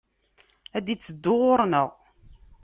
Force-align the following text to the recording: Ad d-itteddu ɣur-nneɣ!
Ad 0.77 0.83
d-itteddu 0.85 1.33
ɣur-nneɣ! 1.41 1.89